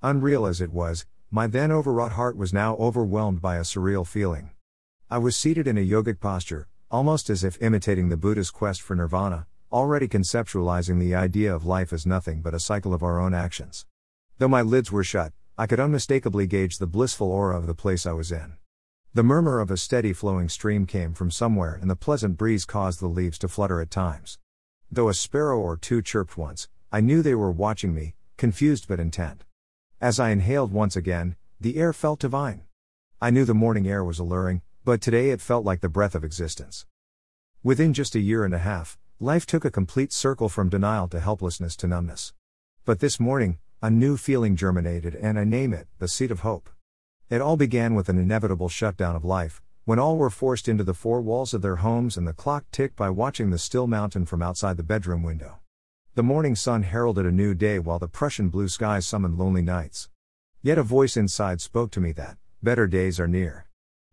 [0.00, 4.50] Unreal as it was, my then overwrought heart was now overwhelmed by a surreal feeling.
[5.10, 8.94] I was seated in a yogic posture, almost as if imitating the Buddha's quest for
[8.94, 13.34] nirvana, already conceptualizing the idea of life as nothing but a cycle of our own
[13.34, 13.86] actions.
[14.38, 18.06] Though my lids were shut, I could unmistakably gauge the blissful aura of the place
[18.06, 18.56] I was in.
[19.14, 23.00] The murmur of a steady flowing stream came from somewhere, and the pleasant breeze caused
[23.00, 24.38] the leaves to flutter at times.
[24.92, 29.00] Though a sparrow or two chirped once, I knew they were watching me, confused but
[29.00, 29.42] intent.
[30.00, 32.62] As I inhaled once again, the air felt divine.
[33.20, 36.22] I knew the morning air was alluring, but today it felt like the breath of
[36.22, 36.86] existence.
[37.64, 41.18] Within just a year and a half, life took a complete circle from denial to
[41.18, 42.32] helplessness to numbness.
[42.84, 46.70] But this morning, a new feeling germinated, and I name it the seed of hope.
[47.28, 50.94] It all began with an inevitable shutdown of life, when all were forced into the
[50.94, 54.42] four walls of their homes and the clock ticked by watching the still mountain from
[54.42, 55.58] outside the bedroom window.
[56.18, 60.08] The morning sun heralded a new day while the Prussian blue skies summoned lonely nights.
[60.62, 63.68] Yet a voice inside spoke to me that, better days are near.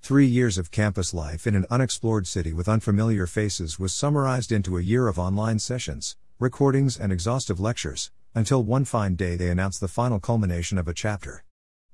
[0.00, 4.78] Three years of campus life in an unexplored city with unfamiliar faces was summarized into
[4.78, 9.82] a year of online sessions, recordings, and exhaustive lectures, until one fine day they announced
[9.82, 11.44] the final culmination of a chapter.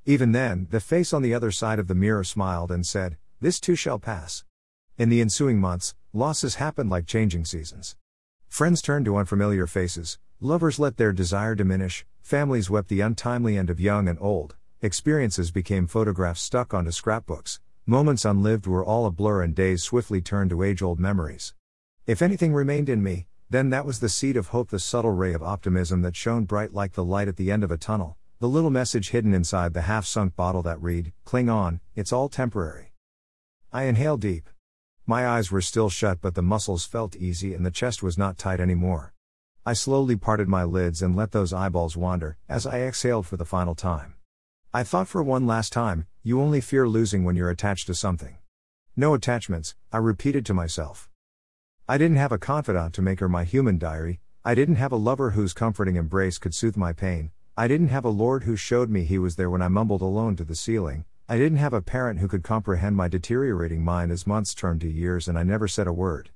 [0.05, 3.59] Even then, the face on the other side of the mirror smiled and said, This
[3.59, 4.45] too shall pass.
[4.97, 7.97] In the ensuing months, losses happened like changing seasons.
[8.49, 13.71] Friends turned to unfamiliar faces, lovers let their desire diminish, families wept the untimely end
[13.71, 19.13] of young and old, experiences became photographs stuck onto scrapbooks, Moments unlived were all a
[19.13, 21.55] blur and days swiftly turned to age old memories.
[22.05, 25.33] If anything remained in me, then that was the seed of hope, the subtle ray
[25.33, 28.49] of optimism that shone bright like the light at the end of a tunnel, the
[28.49, 32.93] little message hidden inside the half sunk bottle that read, Cling on, it's all temporary.
[33.73, 34.51] I inhale deep.
[35.09, 38.39] My eyes were still shut, but the muscles felt easy and the chest was not
[38.39, 39.15] tight anymore.
[39.65, 43.45] I slowly parted my lids and let those eyeballs wander, as I exhaled for the
[43.45, 44.15] final time.
[44.75, 48.39] I thought for one last time, you only fear losing when you're attached to something.
[48.97, 51.09] No attachments, I repeated to myself.
[51.89, 54.97] I didn't have a confidant to make her my human diary, I didn't have a
[54.97, 58.91] lover whose comforting embrace could soothe my pain, I didn't have a Lord who showed
[58.91, 61.83] me he was there when I mumbled alone to the ceiling, I didn't have a
[61.83, 65.67] parent who could comprehend my deteriorating mind as months turned to years and I never
[65.67, 66.31] said a word.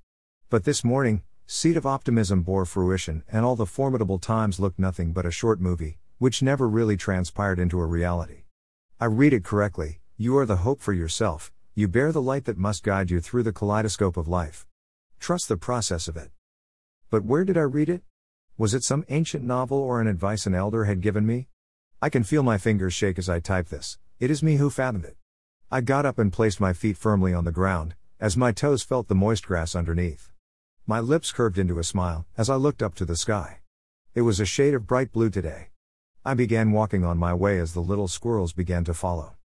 [0.49, 5.13] But this morning, seed of optimism bore fruition, and all the formidable times looked nothing
[5.13, 8.43] but a short movie, which never really transpired into a reality.
[8.99, 12.59] I read it correctly you are the hope for yourself, you bear the light that
[12.59, 14.67] must guide you through the kaleidoscope of life.
[15.21, 16.33] Trust the process of it.
[17.11, 18.03] But where did I read it?
[18.59, 21.47] Was it some ancient novel or an advice an elder had given me?
[22.03, 25.07] I can feel my fingers shake as I type this, it is me who fathomed
[25.07, 25.17] it.
[25.71, 29.09] I got up and placed my feet firmly on the ground, as my toes felt
[29.09, 30.31] the moist grass underneath.
[30.87, 33.61] My lips curved into a smile as I looked up to the sky.
[34.15, 35.69] It was a shade of bright blue today.
[36.23, 39.37] I began walking on my way as the little squirrels began to follow.